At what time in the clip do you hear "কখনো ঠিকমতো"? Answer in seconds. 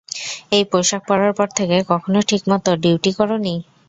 1.91-2.71